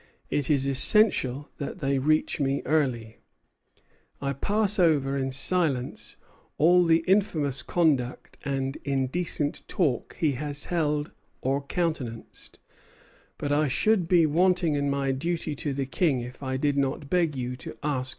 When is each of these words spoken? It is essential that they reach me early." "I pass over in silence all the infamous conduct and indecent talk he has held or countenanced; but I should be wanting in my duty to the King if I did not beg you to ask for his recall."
It 0.31 0.49
is 0.49 0.65
essential 0.65 1.49
that 1.59 1.77
they 1.77 1.99
reach 1.99 2.39
me 2.39 2.63
early." 2.65 3.17
"I 4.19 4.33
pass 4.33 4.79
over 4.79 5.15
in 5.15 5.29
silence 5.29 6.17
all 6.57 6.85
the 6.85 7.03
infamous 7.05 7.61
conduct 7.61 8.39
and 8.43 8.79
indecent 8.83 9.61
talk 9.67 10.15
he 10.19 10.31
has 10.31 10.65
held 10.65 11.11
or 11.41 11.61
countenanced; 11.67 12.57
but 13.37 13.51
I 13.51 13.67
should 13.67 14.07
be 14.07 14.25
wanting 14.25 14.73
in 14.73 14.89
my 14.89 15.11
duty 15.11 15.53
to 15.53 15.71
the 15.71 15.85
King 15.85 16.21
if 16.21 16.41
I 16.41 16.57
did 16.57 16.77
not 16.77 17.07
beg 17.07 17.35
you 17.35 17.55
to 17.57 17.73
ask 17.83 17.83
for 17.83 17.87
his 17.87 17.97
recall." 17.99 18.05